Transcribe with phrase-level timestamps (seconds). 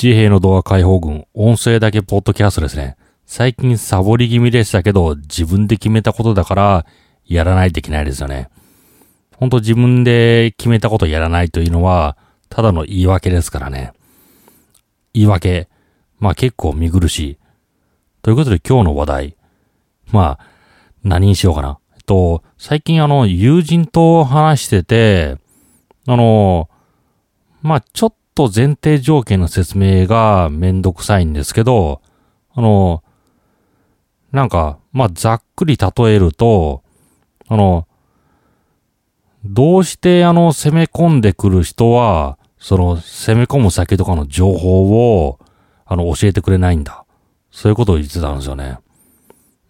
[0.00, 2.96] 自衛の動画解放軍、音声だけポッドキャストですね。
[3.26, 6.86] 最近サボり気味でしたけど、自分で決めたことだから、
[7.26, 8.48] やらないといけないですよね。
[9.34, 12.16] ほんと自分で決めたことやらないというのは、
[12.48, 13.92] ただの言い訳ですからね。
[15.14, 15.68] 言い訳。
[16.20, 17.38] まあ結構見苦しい。
[18.22, 19.36] ということで今日の話題。
[20.12, 20.46] まあ、
[21.02, 21.80] 何にしようかな。
[21.94, 25.38] えっと、最近あの、友人と話してて、
[26.06, 26.70] あの、
[27.62, 32.00] まあちょっと前提条件の説明がめんどくさいんですけど、
[32.52, 33.02] あの、
[34.30, 36.84] なんか、まあざっくり例えると、
[37.48, 37.88] あの、
[39.44, 45.40] どうしてあの攻め込んでくる人は、その攻め込む先とかの情報を、
[45.84, 47.04] あの教えてくれないんだ。
[47.50, 48.78] そういうことを言ってたんですよね。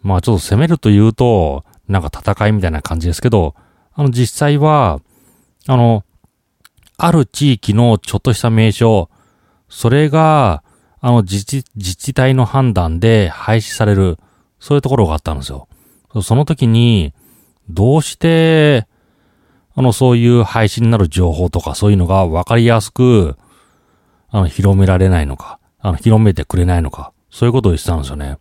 [0.03, 3.55] まあちょっと攻めると言うと、なんか戦いみたいな感じですけど、
[3.95, 5.01] あの実際は、
[5.67, 6.05] あの、
[6.99, 9.09] ある地域のちょっとした名称、
[9.69, 10.65] それが、
[11.01, 14.19] あの自治、自治体の判断で廃止される、
[14.59, 15.69] そういうところがあったんですよ。
[16.23, 17.15] その時に、
[17.71, 18.89] どうして、
[19.77, 23.37] あの、そういう配信になる情報とかそういうのが分かりやすく、
[24.31, 28.39] あの、広められないのか、あの、広めてくれないのか、そういうことを言ってたんですよね。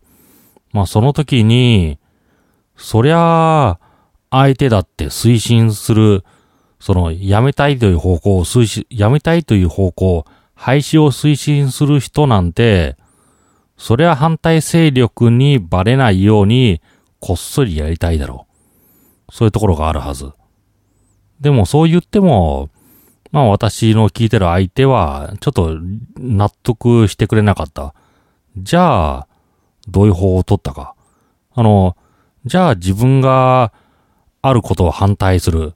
[0.73, 1.99] まあ、その時に、
[2.75, 3.79] そりゃ、
[4.31, 6.25] 相手だって推進する、
[6.79, 10.25] その、やめたいという方向を推進、やめたいという方向、
[10.55, 12.97] 廃止を推進する人なんて、
[13.77, 16.81] そりゃ反対勢力にバレないように、
[17.19, 18.47] こっそりやりたいだろ
[19.29, 19.33] う。
[19.33, 20.31] そういうところがあるはず。
[21.39, 22.69] でもそう言っても、
[23.31, 25.77] まあ私の聞いてる相手は、ちょっと
[26.17, 27.93] 納得してくれなかった。
[28.57, 29.27] じゃあ、
[29.87, 30.95] どういう方法を取ったか。
[31.53, 31.95] あの、
[32.45, 33.73] じゃあ自分が
[34.41, 35.73] あることを反対する。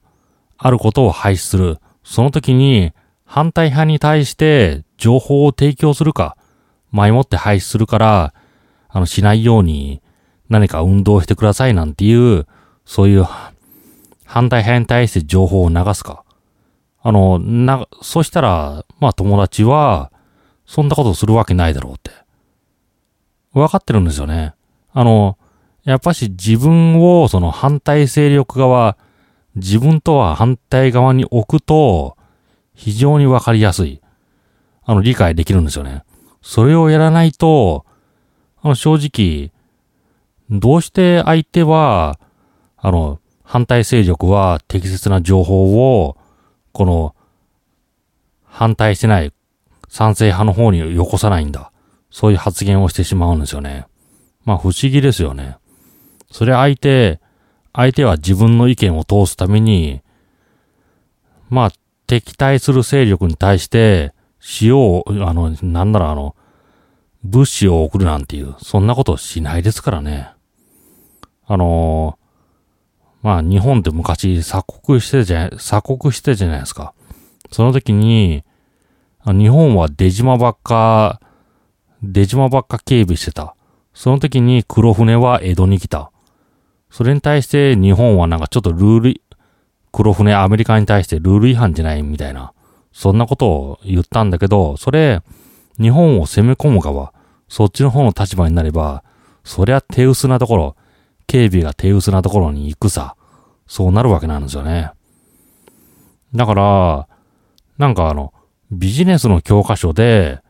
[0.64, 1.78] あることを廃止する。
[2.04, 2.92] その時に
[3.24, 6.36] 反対派に対して情報を提供するか。
[6.92, 8.34] 前もって廃止するから、
[8.88, 10.02] あの、しないように
[10.48, 12.46] 何か運動してくださいなんていう、
[12.84, 13.26] そういう
[14.24, 16.24] 反対派に対して情報を流すか。
[17.02, 20.12] あの、な、そしたら、まあ友達は、
[20.64, 22.12] そんなことするわけないだろうって。
[23.52, 24.54] わかってるんですよね。
[24.92, 25.38] あの、
[25.84, 28.96] やっぱし自分をその反対勢力側、
[29.56, 32.16] 自分とは反対側に置くと、
[32.74, 34.00] 非常にわかりやすい。
[34.84, 36.04] あの、理解できるんですよね。
[36.40, 37.84] それをやらないと、
[38.62, 39.52] あの、正直、
[40.50, 42.18] どうして相手は、
[42.76, 46.16] あの、反対勢力は適切な情報を、
[46.72, 47.14] この、
[48.44, 49.32] 反対してない
[49.88, 51.72] 賛成派の方によこさないんだ。
[52.10, 53.86] そういう発言をしてしまうんですよね。
[54.44, 55.56] まあ不思議ですよね。
[56.30, 57.20] それ相手、
[57.72, 60.02] 相手は自分の意見を通すために、
[61.48, 61.72] まあ
[62.06, 64.12] 敵対する勢力に対して
[64.60, 66.36] 塩を、あの、なんならあの、
[67.24, 70.30] 物資を送るなんていう、そんなことしないですからね。
[71.46, 72.18] あの
[73.22, 76.92] まあ日本って昔鎖国してじゃ、鎖国してじゃないですか。
[77.50, 78.44] その時に、
[79.24, 81.20] 日本は出島ばっか、
[82.02, 83.54] 出島ばっか警備してた。
[83.94, 86.11] その時に黒船は江戸に来た。
[86.92, 89.22] それに対して日本はなんかちょっとルール、
[89.92, 92.52] 黒船アメリカに対してルール違反じゃないみたいな。
[92.92, 95.22] そんなことを言ったんだけど、それ、
[95.80, 97.14] 日本を攻め込む側、
[97.48, 99.04] そっちの方の立場になれば、
[99.42, 100.76] そりゃ手薄なところ、
[101.26, 103.16] 警備が手薄なところに行くさ。
[103.66, 104.90] そうなるわけなんですよね。
[106.34, 107.08] だから、
[107.78, 108.34] なんかあの、
[108.70, 110.42] ビジネスの教科書で、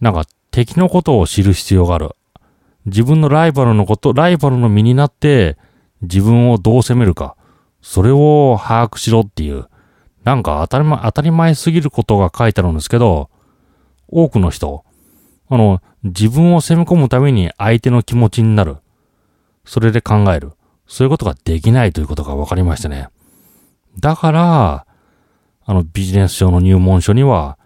[0.00, 2.16] なんか敵のことを知る必要がある。
[2.86, 5.56] 自分のライバルのこと、ライバルの身になって、
[6.02, 7.36] 自分をどう責めるか。
[7.80, 9.68] それを把握しろっていう。
[10.24, 13.30] なんか当たり前、当たり前すぎることが書いてあるんですけど、
[14.08, 14.84] 多くの人、
[15.48, 18.78] あの、自分を攻め込むために相手の気持ちになる。
[19.64, 20.52] それで考える。
[20.86, 23.08] そういうことができないということが分かりましたね。
[24.00, 24.86] だから、
[25.66, 27.58] あのビジネス書の入門書には、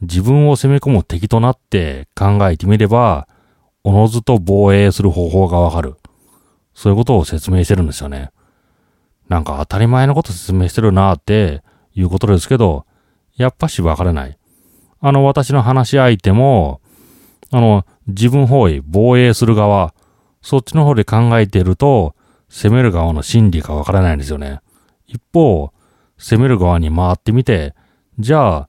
[0.00, 3.28] 自分を攻め込む敵となって考えてみれば、
[3.84, 5.96] おのずと防衛する方法がわかる。
[6.74, 8.30] そういうことを説明してるんですよね。
[9.28, 11.62] なんか当たり前のこと説明してるなーって
[11.94, 12.86] いうことですけど、
[13.36, 14.38] やっぱしわからない。
[15.00, 16.80] あの私の話し相手も、
[17.50, 19.94] あの自分方位、防衛する側、
[20.42, 22.14] そっちの方で考えてると、
[22.48, 24.60] 攻める側の心理がわからないんですよね。
[25.06, 25.72] 一方、
[26.18, 27.74] 攻める側に回ってみて、
[28.18, 28.68] じゃあ、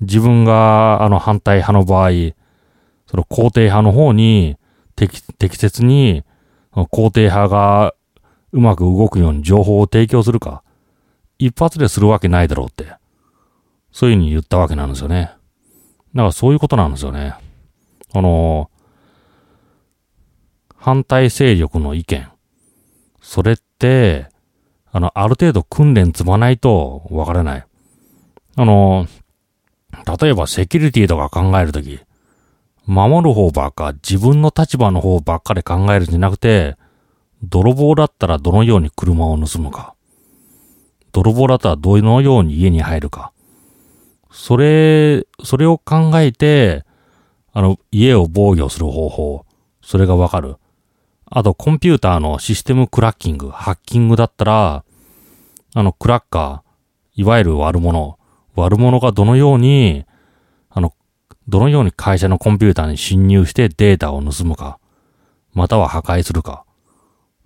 [0.00, 2.10] 自分があの反対派の場合、
[3.06, 4.56] その肯定派の方に
[4.96, 6.24] 適適切に
[6.72, 7.94] 肯定派が
[8.52, 10.62] うまく動くように情報を提供するか、
[11.38, 12.92] 一発でするわけないだろうって、
[13.92, 15.30] そういうふうに言ったわけなんですよね。
[16.14, 17.34] だからそういうことなんですよね。
[18.14, 18.70] あの、
[20.74, 22.28] 反対勢力の意見。
[23.20, 24.28] それって、
[24.92, 27.66] あの、ある程度訓練積まないとわからない。
[28.56, 29.06] あの、
[30.20, 32.00] 例えばセキュリティとか考えるとき、
[32.86, 36.76] 守る方ばっか、自分の立場の方ばっかり考えるんじゃなくて、
[37.42, 39.94] 泥棒だったらどのように車を盗むか。
[41.12, 43.32] 泥棒だったらどのように家に入るか。
[44.30, 46.84] それ、それを考えて、
[47.52, 49.46] あの、家を防御する方法、
[49.82, 50.56] それがわかる。
[51.24, 54.84] あと、コンピューターのシステムクラッキング、ハッキングだったら、
[55.74, 58.18] あの、クラッカー、いわゆる悪者、
[58.54, 60.04] 悪者がどのように、
[61.48, 64.78] どのように会社のコンピューターに侵入してデータを盗むか、
[65.52, 66.64] または破壊するか。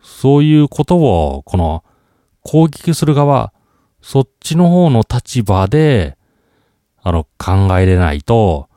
[0.03, 1.85] そういうことを、この、
[2.43, 3.53] 攻撃する側、
[4.01, 6.17] そっちの方の立場で、
[7.03, 8.69] あの、考えれないと、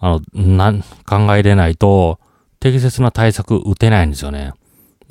[0.00, 2.18] あの、なん、考えれないと、
[2.58, 4.52] 適切な対策打てないんですよね。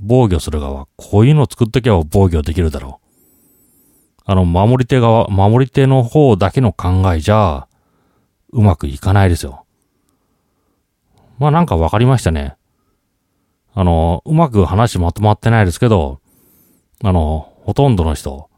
[0.01, 3.09] 防御する側、こういうの作っとけば防御できるだろう。
[4.25, 7.67] あの、守り手側、守り手の方だけの考えじゃ、
[8.51, 9.65] うまくいかないですよ。
[11.37, 12.55] まあなんかわかりましたね。
[13.73, 16.19] あの、うまく話まとまってないですけど、
[17.03, 18.49] あの、ほとんどの人、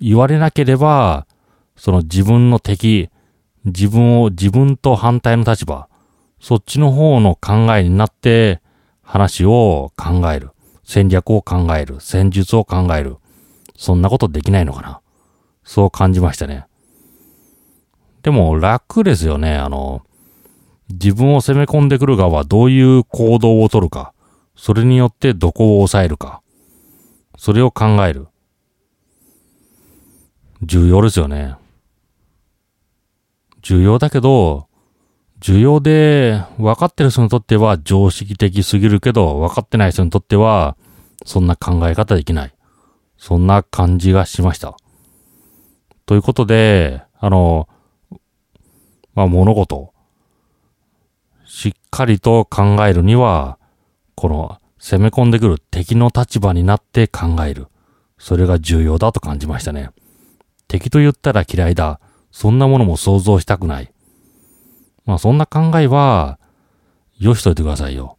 [0.00, 1.26] 言われなければ、
[1.76, 3.10] その自分の敵、
[3.64, 5.88] 自分を自分と反対の立場、
[6.40, 8.60] そっちの方の考えになって
[9.02, 10.50] 話を考える。
[10.84, 11.96] 戦略を考える。
[12.00, 13.18] 戦術を考える。
[13.76, 15.00] そんなことできないのかな。
[15.64, 16.66] そう感じましたね。
[18.22, 19.56] でも楽ですよね。
[19.56, 20.02] あの、
[20.90, 24.12] 自分を攻め込んでくる側はどういう行動をとるか。
[24.54, 26.42] それによってどこを抑えるか。
[27.36, 28.28] それを考える。
[30.62, 31.56] 重要ですよね。
[33.62, 34.68] 重要だけど、
[35.40, 40.76] 重要で分かってる人にとっては常識的すぎるけど、分かってない人にとっては、
[41.24, 42.54] そんな考え方できない。
[43.16, 44.76] そんな感じがしました。
[46.06, 47.68] ということで、あの、
[49.14, 49.92] まあ、物事、
[51.44, 53.58] しっかりと考えるには、
[54.14, 57.68] この攻め込んでくる敵の立場になって考える。
[58.18, 59.90] それが重要だと感じましたね。
[60.66, 62.00] 敵と言ったら嫌いだ。
[62.30, 63.92] そんなものも想像したくない。
[65.04, 66.38] まあそんな考えは、
[67.18, 68.16] よしといてくださいよ。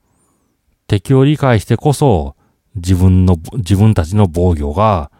[0.87, 2.35] 敵を理解してこそ、
[2.75, 5.11] 自分の、自分たちの防御が、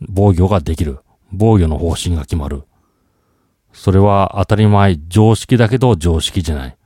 [0.00, 0.98] 防御ができる。
[1.32, 2.64] 防御の方針が決まる。
[3.76, 6.76] それは当たり前、常識だけど常識じゃない。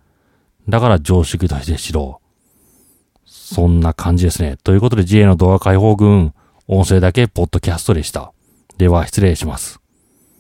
[0.69, 3.21] だから常識として知ろう。
[3.25, 4.57] そんな感じですね。
[4.63, 6.35] ということで自衛の動画解放軍、
[6.67, 8.33] 音声だけポッドキャストでした。
[8.77, 9.80] では失礼します。